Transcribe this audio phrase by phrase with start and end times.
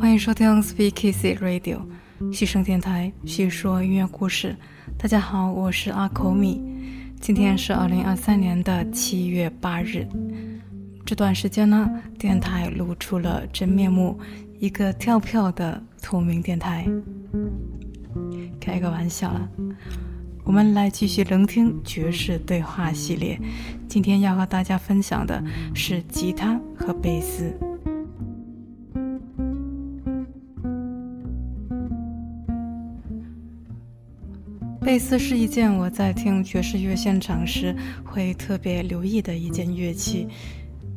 [0.00, 1.80] 欢迎收听 Speak Easy Radio，
[2.32, 4.56] 西声电台，叙说音乐故事。
[4.96, 6.62] 大家好，我是阿口米。
[7.20, 10.06] 今天是二零二三年的七月八日。
[11.04, 14.18] 这段时间呢，电台露出了真面目，
[14.58, 16.86] 一个跳票的透明电台。
[18.60, 19.48] 开个玩笑了。
[20.44, 23.38] 我们来继续聆听爵士对话系列。
[23.86, 25.42] 今天要和大家分享的
[25.74, 27.52] 是吉他和贝斯。
[34.88, 37.76] 贝斯是一件我在听爵士乐现场时
[38.06, 40.26] 会特别留意的一件乐器。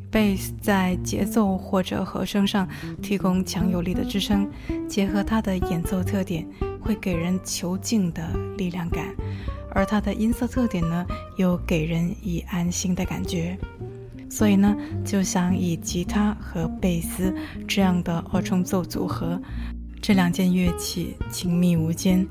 [0.10, 2.66] 贝斯在节奏或者和声上
[3.02, 4.50] 提供强有力的支撑，
[4.88, 6.48] 结合它的演奏特点，
[6.80, 8.26] 会给人遒劲的
[8.58, 9.08] 力量感；
[9.72, 11.06] 而它的音色特点呢，
[11.36, 13.58] 又给人以安心的感觉。
[14.30, 14.74] 所以呢，
[15.04, 17.36] 就想以吉他和贝斯
[17.68, 19.38] 这样的二重奏组合，
[20.02, 22.26] 这两件乐器亲密无间，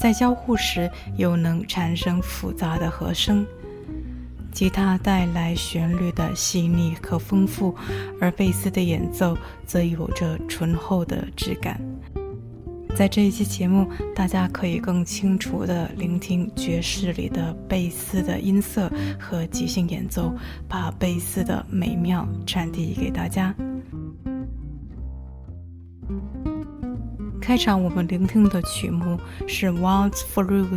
[0.00, 3.46] 在交互时又能产生复杂的和声。
[4.50, 7.74] 吉他带来旋律的细腻和丰富，
[8.20, 9.36] 而贝斯的演奏
[9.66, 11.78] 则有着醇厚的质感。
[12.96, 20.32] 在这一期节目，大家可以更清楚地聆听爵士里的贝斯的音色和即兴演奏，
[20.66, 23.54] 把贝斯的美妙传递给大家。
[27.50, 29.18] 开场我们聆听的曲目
[29.48, 30.68] 是《Waltz for Ruth》，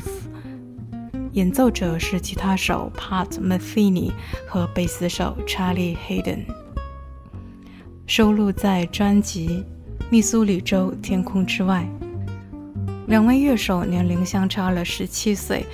[1.34, 4.12] 演奏者是吉他手 Pat Metheny
[4.50, 6.46] 和贝斯手 Charlie Hayden，
[8.08, 9.64] 收录在专辑
[10.10, 11.88] 《密苏里州天空之外》。
[13.08, 15.66] 两位乐手年龄相差了十七岁，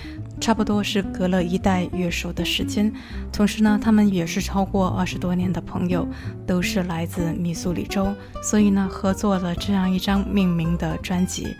[0.42, 2.92] 差不多是隔了一代乐手的时间。
[3.32, 6.08] 同时呢，他们也是超过二十多年的朋友，
[6.48, 11.56] 都是来自密苏里州，所以呢，合作了这样一张命名的专辑。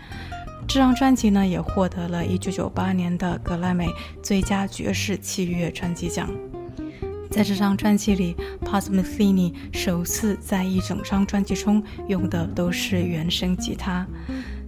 [0.66, 3.88] 这张专辑呢，也获得了一九九八年的格莱美
[4.22, 6.28] 最佳爵士器乐专辑奖。
[7.30, 8.34] 在这张专辑里
[8.64, 14.04] ，Pat Metheny 首次在一整张专辑中用的都是原声吉他。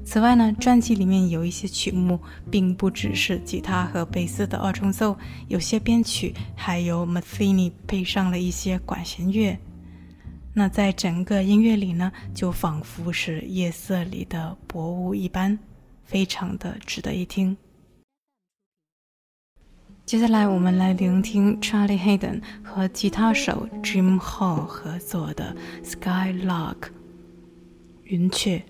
[0.04, 2.20] 此外呢，专辑里面有一些曲目，
[2.50, 5.16] 并不只是吉他和贝斯的二重奏，
[5.48, 9.58] 有些编曲还有 Metheny 配上了一些管弦乐。
[10.52, 15.58] 那在整个音乐里呢，就仿佛是夜色里的薄雾一般，
[16.04, 17.56] 非常的值得一听。
[20.04, 25.56] 接下来我们来聆听 Charlie Hayden 和吉他手 Jim Hall 合作的
[25.88, 26.74] 《Skylark》
[28.02, 28.62] 云雀。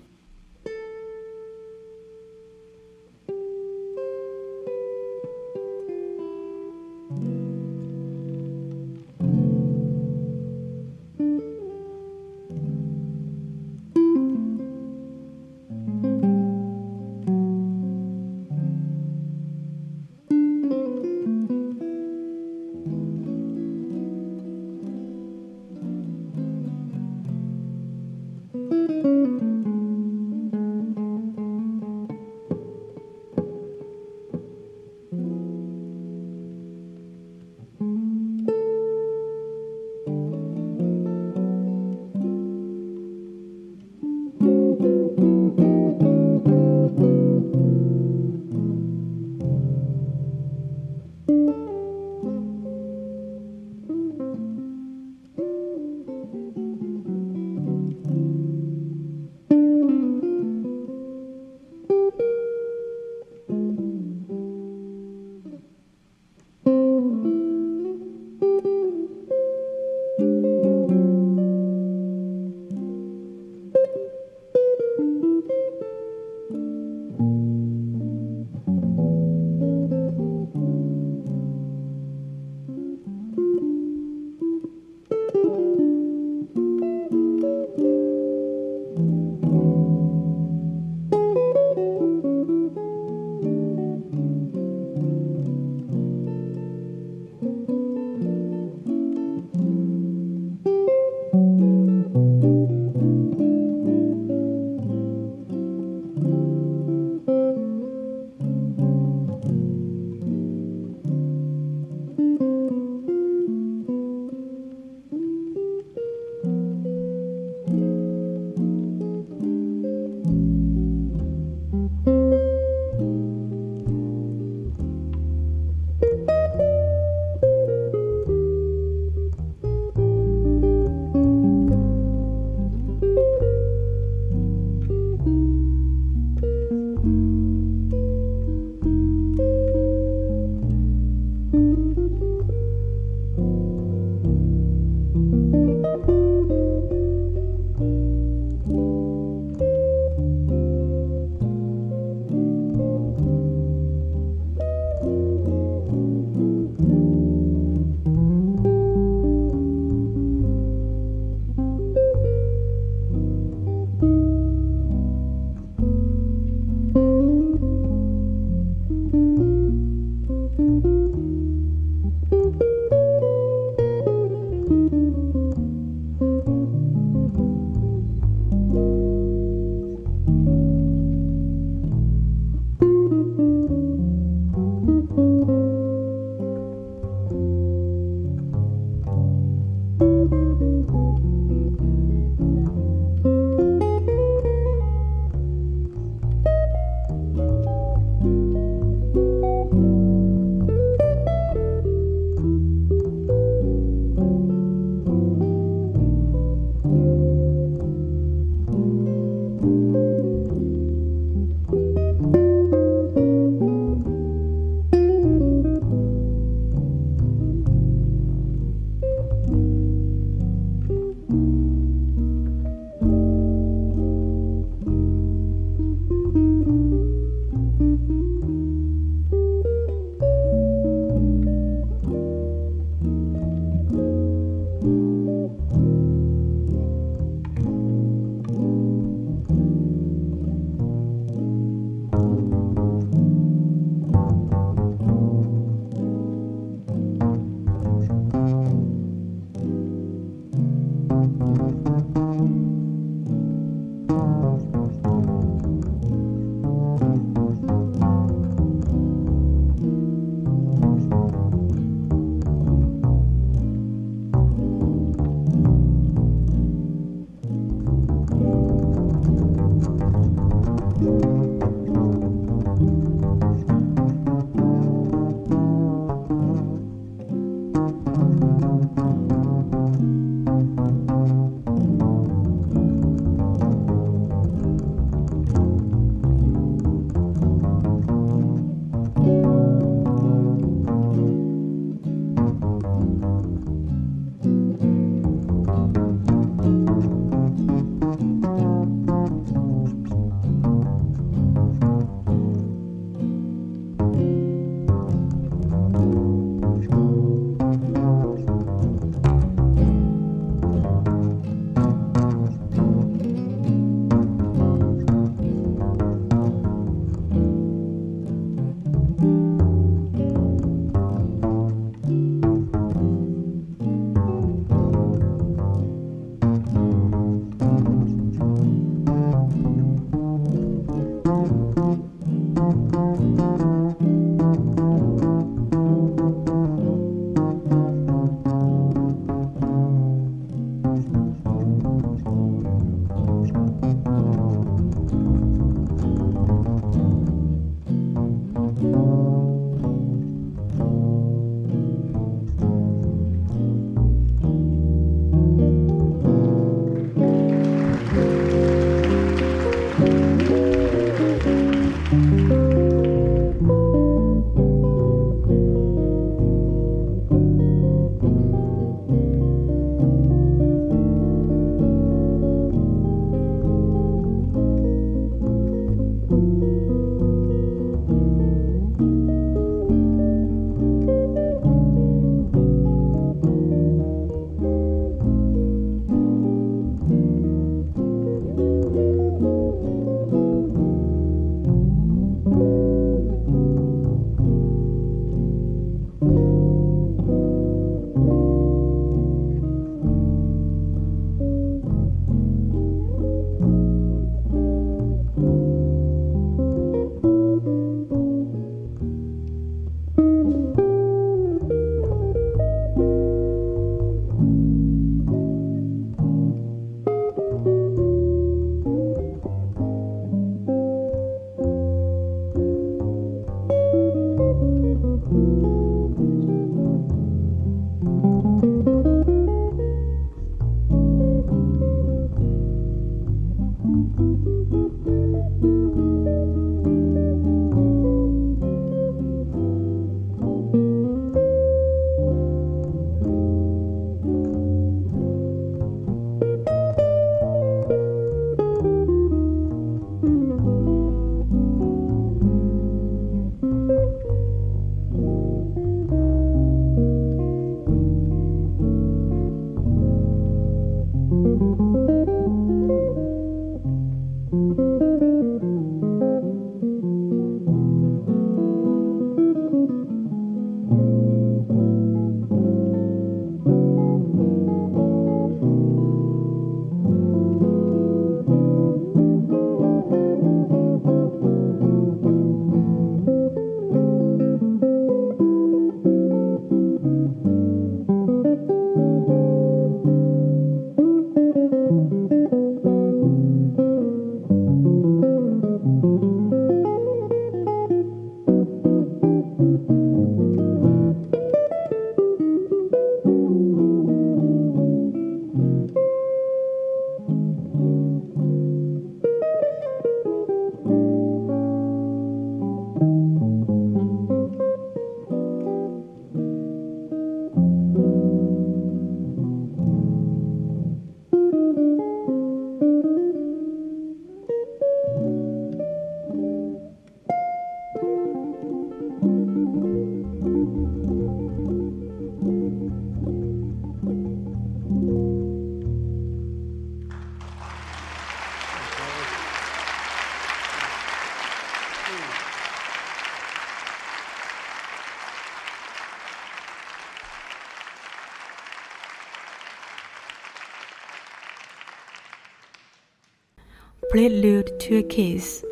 [554.85, 555.63] Two Kiss，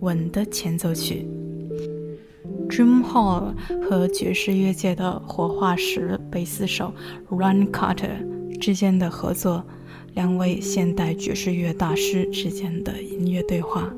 [0.00, 1.26] 吻的前奏曲。
[2.70, 6.90] Dream Hall 和爵士乐界的活化石贝斯手
[7.28, 9.62] Ron Carter 之间的合作，
[10.14, 13.94] 两位现代爵士乐大师之间的音乐对话。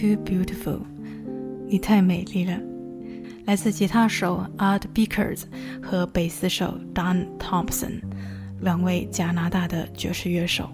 [0.00, 0.80] too beautiful，
[1.68, 2.58] 你太美丽了。
[3.44, 5.42] 来自吉他手 Art Beakers
[5.82, 8.00] 和贝斯手 Don Thompson，
[8.62, 10.70] 两位加拿大的爵士乐手。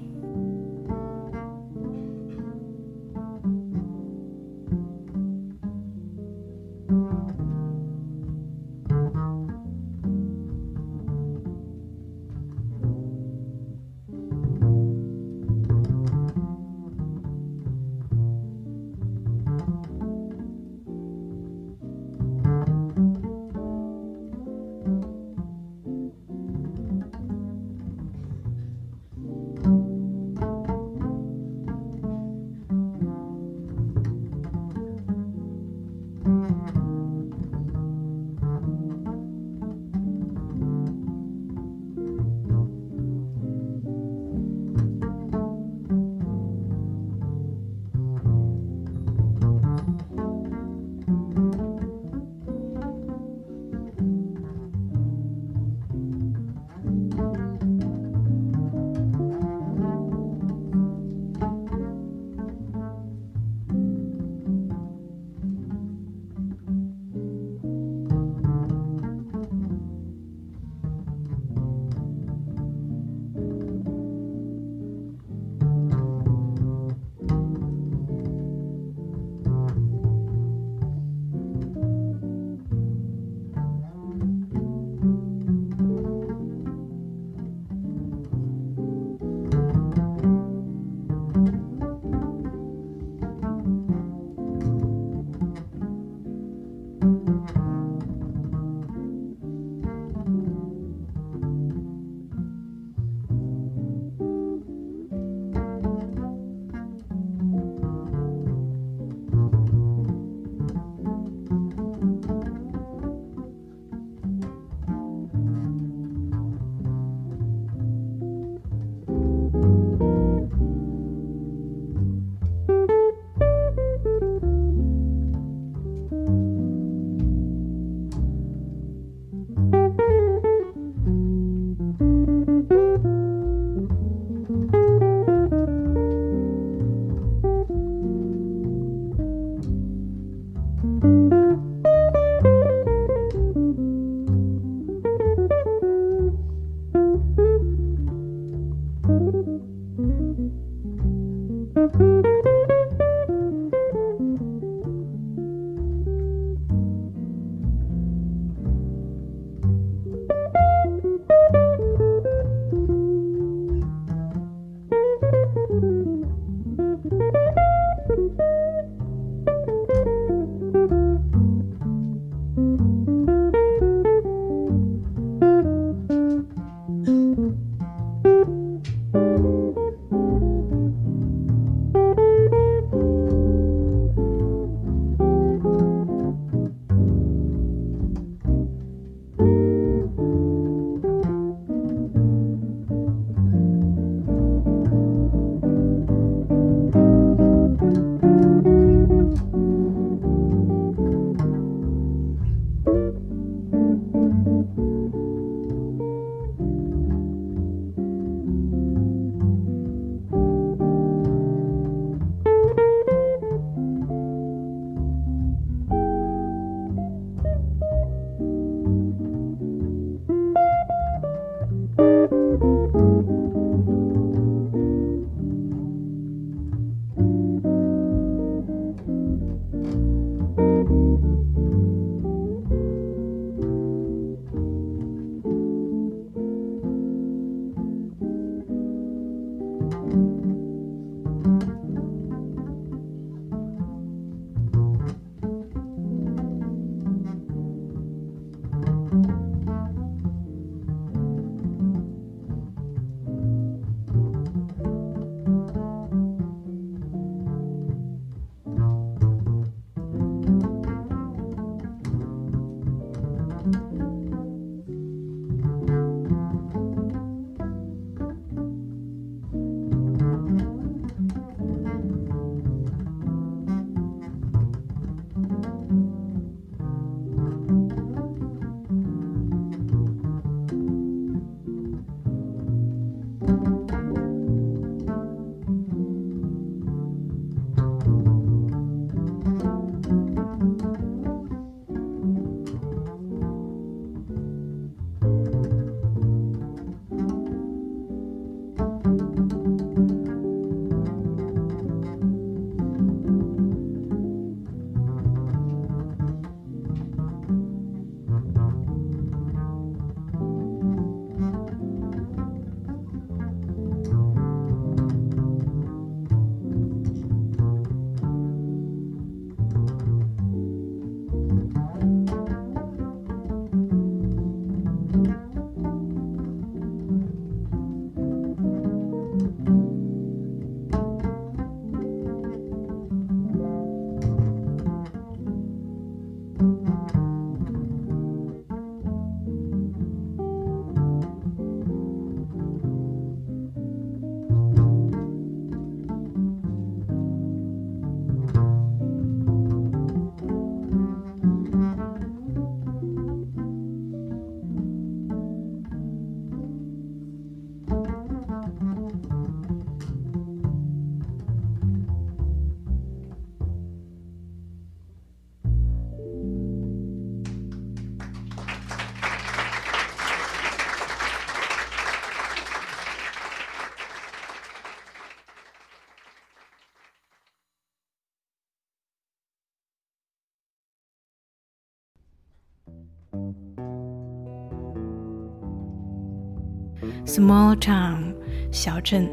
[387.37, 388.33] Small Town
[388.73, 389.29] 小镇。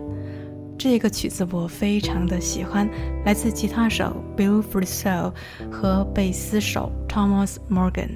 [0.78, 2.90] 这个曲子我非常的喜欢，
[3.24, 5.32] 来自吉他手 Bill Frisell
[5.72, 8.10] 和贝斯手 Thomas Morgan。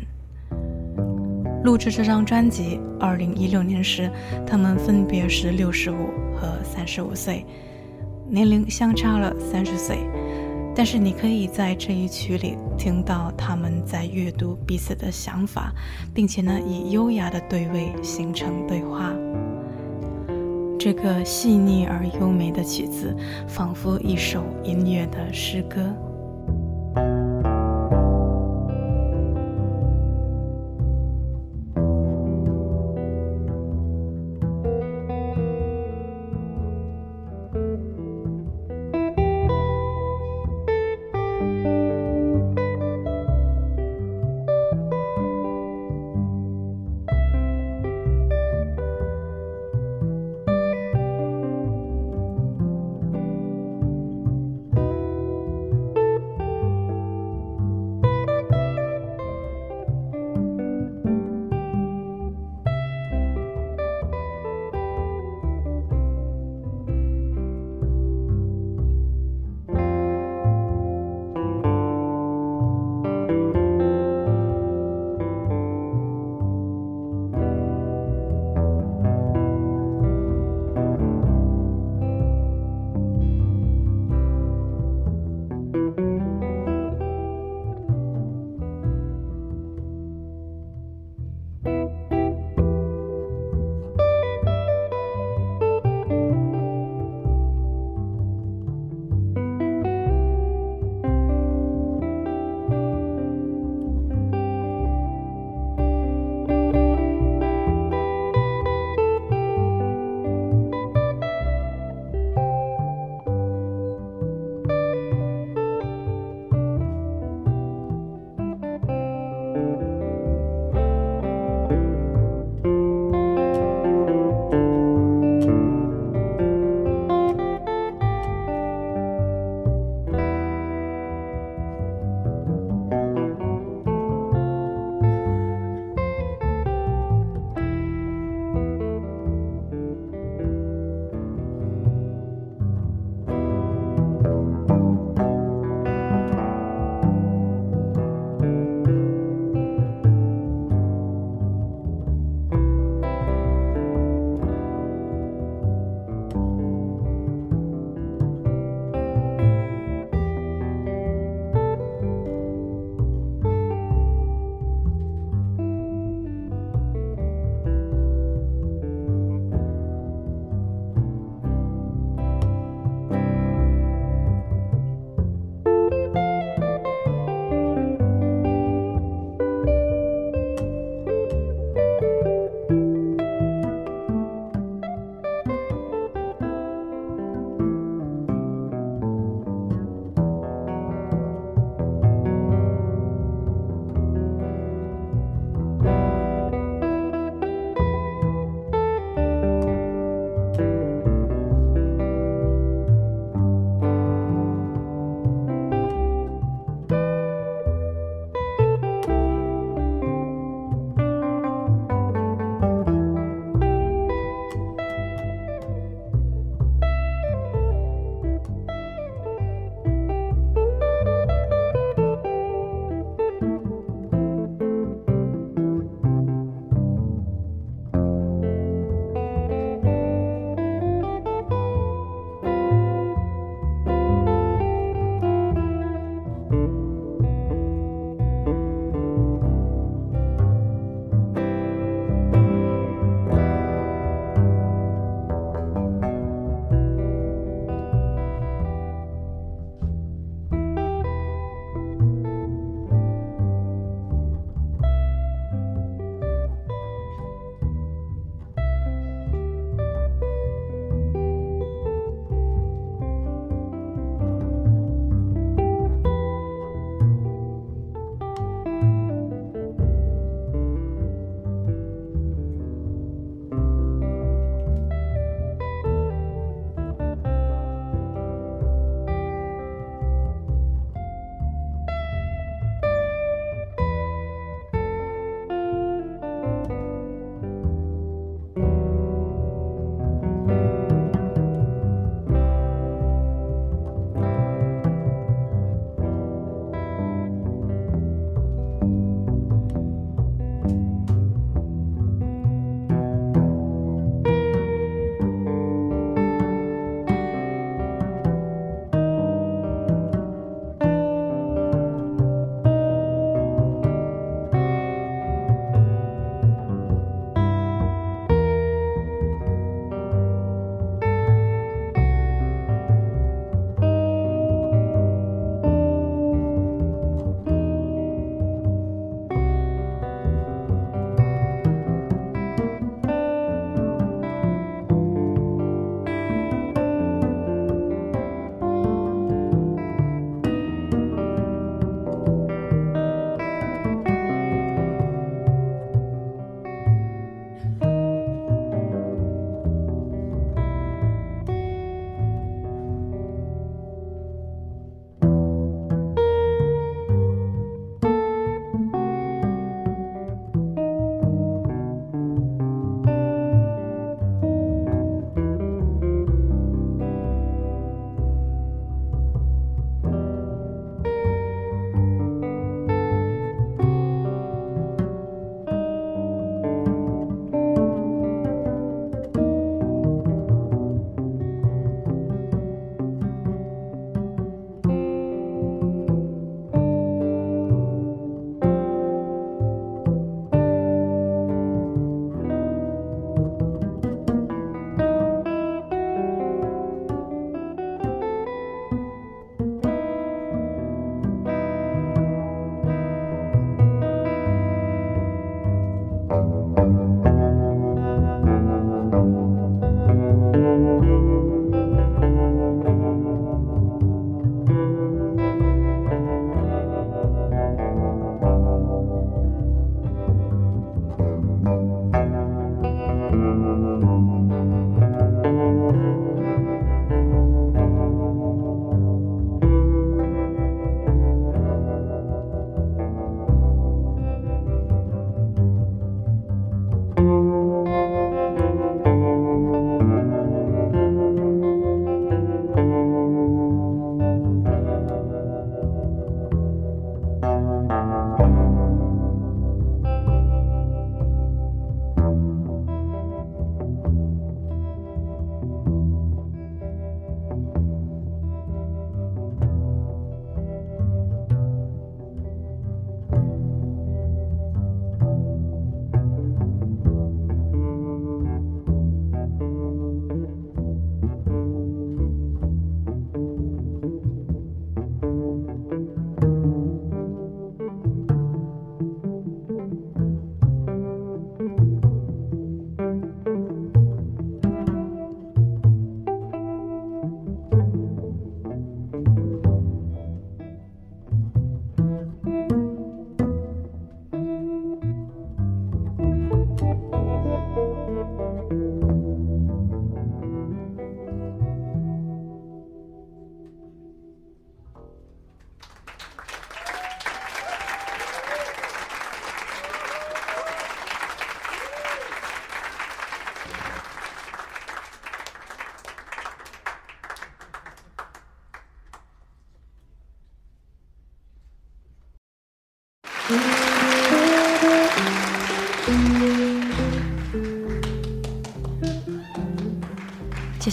[1.63, 4.11] 录制这张专辑，二零一六年时，
[4.45, 7.45] 他们分别是六十五和三十五岁，
[8.29, 9.99] 年龄相差了三十岁。
[10.75, 15.71] 但是你可以在这一曲里听到他们在阅读彼此的想法，
[16.13, 19.13] 并且呢，以优雅的对位形成对话。
[20.79, 23.15] 这个细腻而优美的曲子，
[23.47, 25.93] 仿佛一首音乐的诗歌。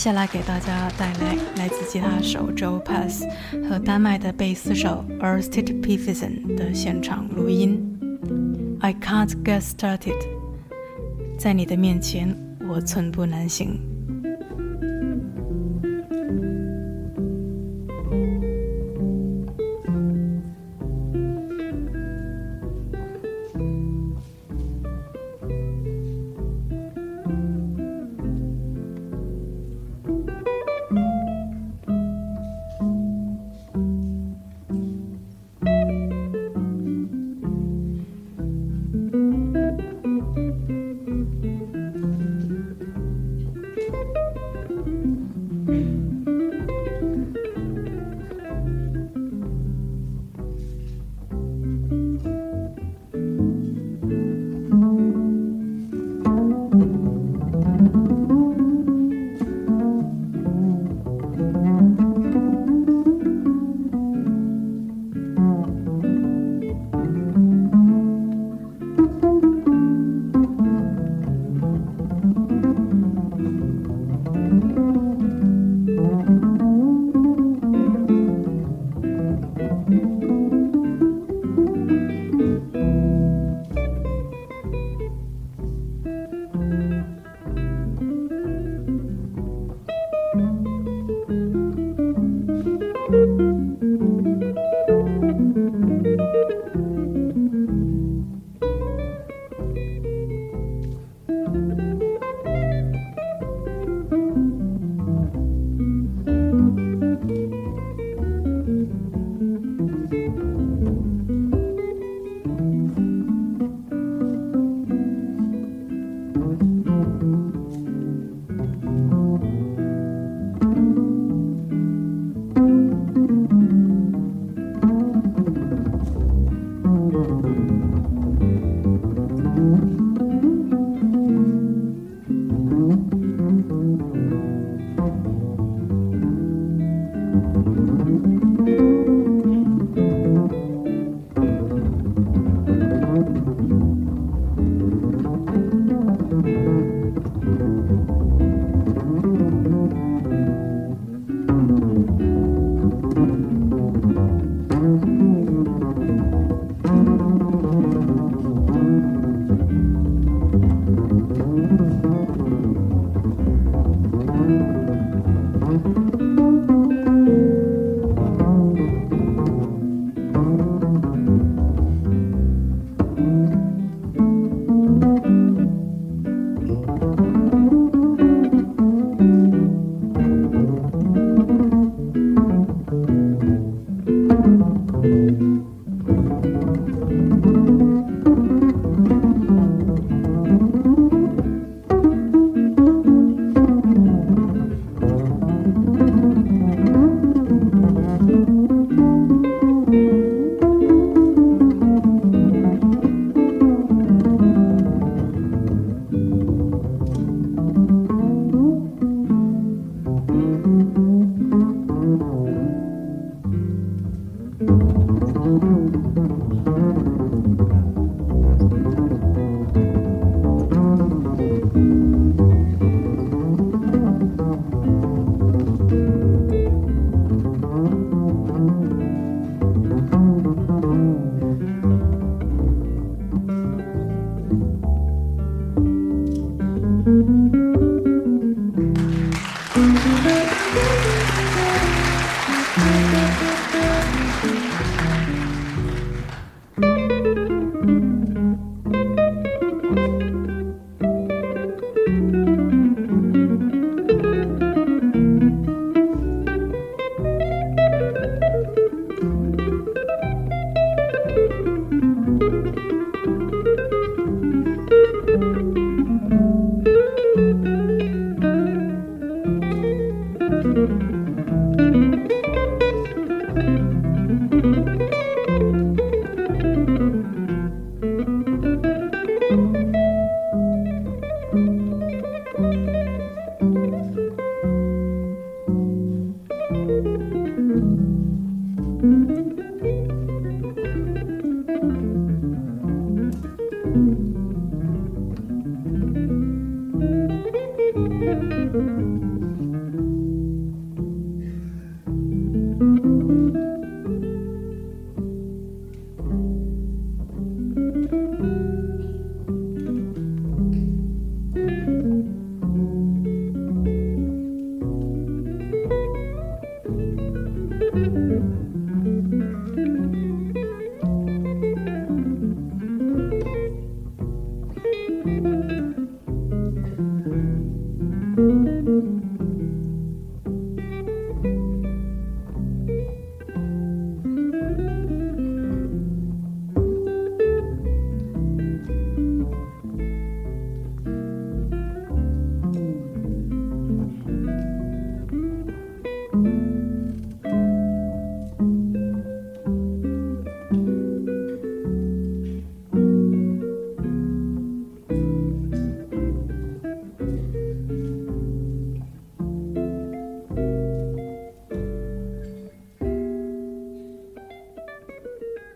[0.04, 3.24] 下来给大家带来来自吉他手 Joe Pass
[3.66, 7.80] 和丹麦的贝斯手 Ersted Pivison 的现场录音。
[8.80, 10.12] I can't get started，
[11.38, 12.36] 在你的面前，
[12.68, 13.80] 我寸步难行。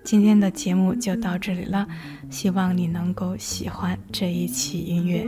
[0.09, 1.87] 今天的节目就到这里了，
[2.31, 5.23] 希望你能够喜欢这一期音乐。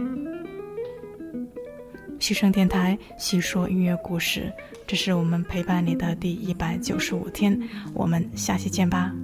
[2.19, 4.51] 西声电台细说音乐故事，
[4.87, 7.61] 这是我们陪伴你的第一百九十五天，
[7.93, 9.15] 我们下期见吧。